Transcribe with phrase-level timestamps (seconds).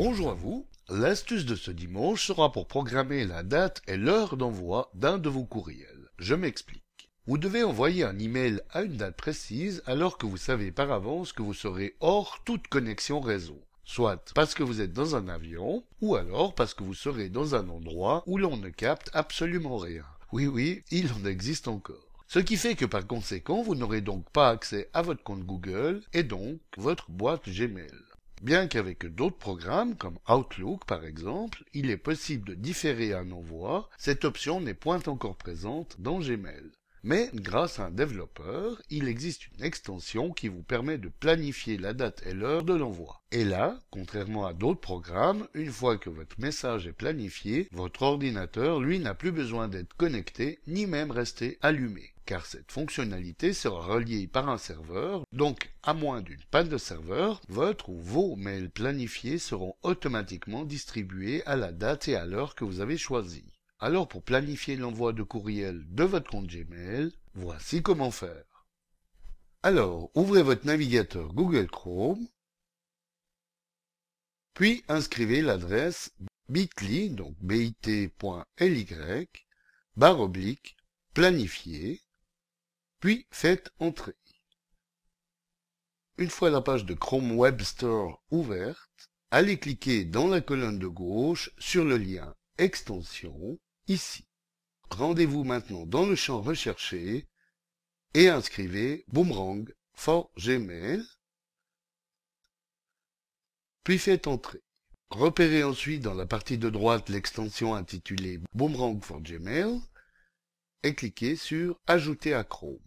[0.00, 0.64] Bonjour à vous.
[0.88, 5.42] L'astuce de ce dimanche sera pour programmer la date et l'heure d'envoi d'un de vos
[5.42, 6.08] courriels.
[6.20, 7.10] Je m'explique.
[7.26, 11.32] Vous devez envoyer un email à une date précise alors que vous savez par avance
[11.32, 13.60] que vous serez hors toute connexion réseau.
[13.84, 17.56] Soit parce que vous êtes dans un avion, ou alors parce que vous serez dans
[17.56, 20.04] un endroit où l'on ne capte absolument rien.
[20.30, 22.22] Oui oui, il en existe encore.
[22.28, 26.02] Ce qui fait que par conséquent, vous n'aurez donc pas accès à votre compte Google
[26.12, 27.90] et donc votre boîte Gmail.
[28.40, 33.90] Bien qu'avec d'autres programmes, comme Outlook par exemple, il est possible de différer un envoi,
[33.98, 36.70] cette option n'est point encore présente dans Gmail.
[37.08, 41.94] Mais grâce à un développeur, il existe une extension qui vous permet de planifier la
[41.94, 43.22] date et l'heure de l'envoi.
[43.32, 48.78] Et là, contrairement à d'autres programmes, une fois que votre message est planifié, votre ordinateur,
[48.78, 54.26] lui, n'a plus besoin d'être connecté, ni même rester allumé car cette fonctionnalité sera reliée
[54.26, 59.38] par un serveur, donc à moins d'une panne de serveur, votre ou vos mails planifiés
[59.38, 63.46] seront automatiquement distribués à la date et à l'heure que vous avez choisi.
[63.80, 68.66] Alors pour planifier l'envoi de courriel de votre compte Gmail, voici comment faire.
[69.62, 72.26] Alors, ouvrez votre navigateur Google Chrome,
[74.54, 76.12] puis inscrivez l'adresse
[76.48, 79.28] bit.ly, donc bit.ly,
[79.96, 80.76] barre oblique,
[81.14, 82.02] planifier,
[82.98, 84.16] puis faites entrer.
[86.16, 90.88] Une fois la page de Chrome Web Store ouverte, allez cliquer dans la colonne de
[90.88, 93.56] gauche sur le lien Extension
[93.88, 94.24] ici.
[94.90, 97.26] Rendez-vous maintenant dans le champ recherché
[98.14, 101.02] et inscrivez Boomerang for Gmail,
[103.84, 104.62] puis faites entrer.
[105.10, 109.80] Repérez ensuite dans la partie de droite l'extension intitulée Boomerang for Gmail
[110.82, 112.78] et cliquez sur Ajouter à Chrome.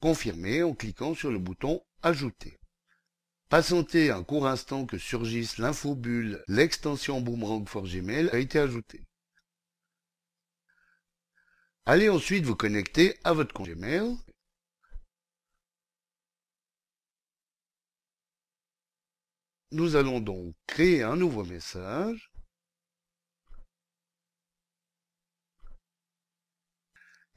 [0.00, 2.58] Confirmez en cliquant sur le bouton Ajouter.
[3.50, 9.06] Patientez un court instant que surgisse l'infobulle L'extension Boomerang for Gmail a été ajoutée.
[11.84, 14.16] Allez ensuite vous connecter à votre compte Gmail.
[19.72, 22.30] Nous allons donc créer un nouveau message.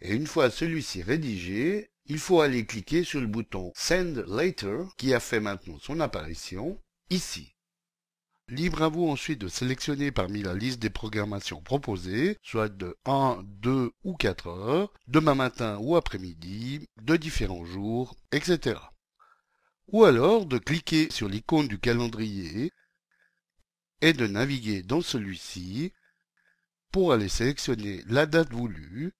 [0.01, 5.15] Et une fois celui-ci rédigé, il faut aller cliquer sur le bouton Send Later qui
[5.15, 6.79] a fait maintenant son apparition
[7.09, 7.54] ici.
[8.47, 13.41] Libre à vous ensuite de sélectionner parmi la liste des programmations proposées, soit de 1,
[13.43, 18.79] 2 ou 4 heures, demain matin ou après-midi, de différents jours, etc.
[19.87, 22.71] Ou alors de cliquer sur l'icône du calendrier
[24.01, 25.91] et de naviguer dans celui-ci
[26.91, 29.15] pour aller sélectionner la date voulue,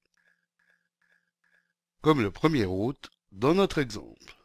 [2.02, 4.45] comme le 1er août dans notre exemple.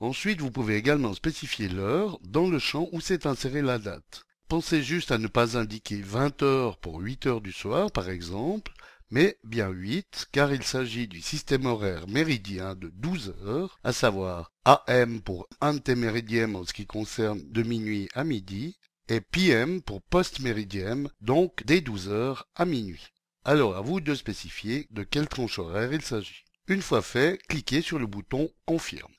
[0.00, 4.24] Ensuite, vous pouvez également spécifier l'heure dans le champ où s'est insérée la date.
[4.48, 8.72] Pensez juste à ne pas indiquer 20 heures pour 8 heures du soir, par exemple,
[9.10, 14.52] mais bien 8, car il s'agit du système horaire méridien de 12 heures, à savoir
[14.64, 21.08] AM pour antéméridiem en ce qui concerne de minuit à midi, et PM pour post-méridiem,
[21.20, 23.08] donc des 12 heures à minuit.
[23.44, 26.44] Alors à vous de spécifier de quelle tranche horaire il s'agit.
[26.68, 29.12] Une fois fait, cliquez sur le bouton Confirme.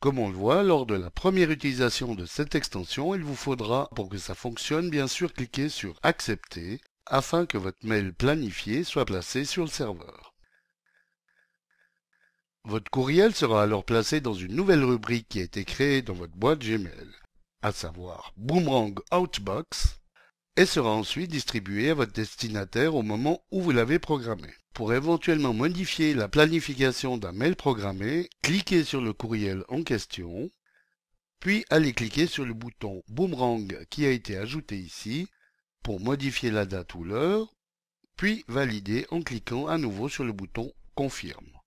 [0.00, 3.88] Comme on le voit, lors de la première utilisation de cette extension, il vous faudra,
[3.96, 9.06] pour que ça fonctionne, bien sûr cliquer sur Accepter afin que votre mail planifié soit
[9.06, 10.34] placé sur le serveur.
[12.64, 16.36] Votre courriel sera alors placé dans une nouvelle rubrique qui a été créée dans votre
[16.36, 17.08] boîte Gmail,
[17.62, 19.98] à savoir Boomerang Outbox,
[20.58, 24.48] et sera ensuite distribué à votre destinataire au moment où vous l'avez programmé.
[24.74, 30.50] Pour éventuellement modifier la planification d'un mail programmé, cliquez sur le courriel en question,
[31.38, 35.28] puis allez cliquer sur le bouton Boomerang qui a été ajouté ici
[35.84, 37.54] pour modifier la date ou l'heure,
[38.16, 41.57] puis valider en cliquant à nouveau sur le bouton Confirme.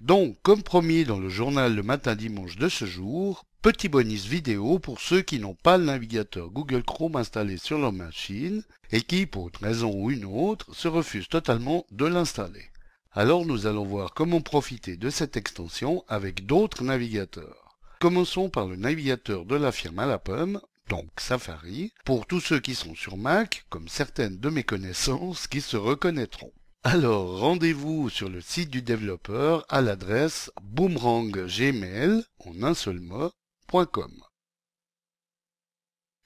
[0.00, 4.78] Donc, comme promis dans le journal le matin dimanche de ce jour, Petit bonus vidéo
[4.78, 8.62] pour ceux qui n'ont pas le navigateur Google Chrome installé sur leur machine
[8.92, 12.70] et qui, pour une raison ou une autre, se refusent totalement de l'installer.
[13.10, 17.76] Alors nous allons voir comment profiter de cette extension avec d'autres navigateurs.
[17.98, 22.60] Commençons par le navigateur de la firme à la pomme, donc Safari, pour tous ceux
[22.60, 26.52] qui sont sur Mac, comme certaines de mes connaissances qui se reconnaîtront.
[26.84, 33.32] Alors, rendez-vous sur le site du développeur à l'adresse boomerang gmail, en un seul mot,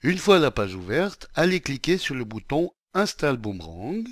[0.03, 4.07] une fois la page ouverte, allez cliquer sur le bouton Install Boomerang.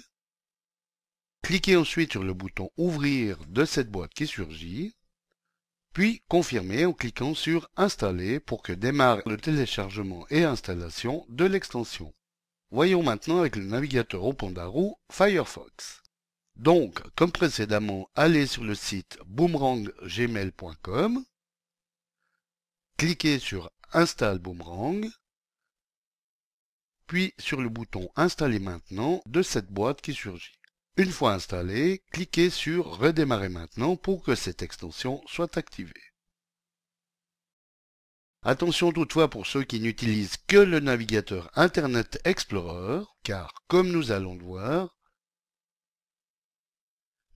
[1.41, 4.95] Cliquez ensuite sur le bouton Ouvrir de cette boîte qui surgit.
[5.94, 12.13] puis confirmer en cliquant sur Installer pour que démarre le téléchargement et installation de l'extension.
[12.71, 16.03] Voyons maintenant avec le navigateur au Pandarou Firefox.
[16.60, 21.24] Donc, comme précédemment, allez sur le site boomeranggmail.com,
[22.98, 25.10] cliquez sur Install Boomerang,
[27.08, 30.52] puis sur le bouton Installer maintenant de cette boîte qui surgit.
[30.98, 35.94] Une fois installé, cliquez sur Redémarrer maintenant pour que cette extension soit activée.
[38.42, 44.36] Attention toutefois pour ceux qui n'utilisent que le navigateur Internet Explorer, car comme nous allons
[44.36, 44.99] le voir,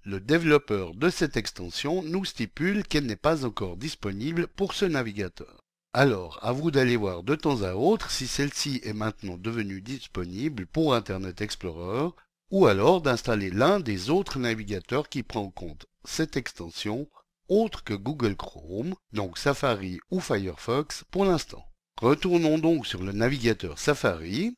[0.06, 5.64] le développeur de cette extension nous stipule qu'elle n'est pas encore disponible pour ce navigateur.
[5.94, 10.66] Alors, à vous d'aller voir de temps à autre si celle-ci est maintenant devenue disponible
[10.66, 12.10] pour Internet Explorer,
[12.52, 17.08] ou alors d'installer l'un des autres navigateurs qui prend en compte cette extension,
[17.48, 21.64] autre que Google Chrome, donc Safari ou Firefox pour l'instant.
[22.02, 24.58] Retournons donc sur le navigateur Safari,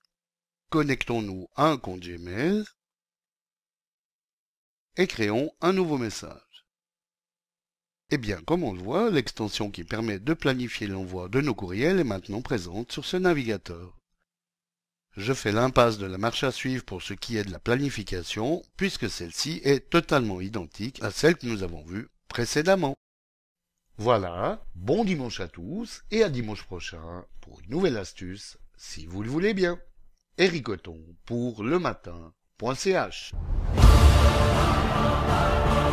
[0.71, 2.63] connectons-nous à un compte Gmail,
[4.97, 6.65] et créons un nouveau message.
[8.11, 11.99] Eh bien, comme on le voit, l'extension qui permet de planifier l'envoi de nos courriels
[11.99, 13.97] est maintenant présente sur ce navigateur.
[15.17, 18.61] Je fais l'impasse de la marche à suivre pour ce qui est de la planification,
[18.77, 22.95] puisque celle-ci est totalement identique à celle que nous avons vue précédemment.
[23.97, 29.23] Voilà, bon dimanche à tous et à dimanche prochain pour une nouvelle astuce, si vous
[29.23, 29.79] le voulez bien.
[30.37, 30.67] Eric
[31.25, 33.31] pour le matin.ch
[34.35, 35.84] どうぞ。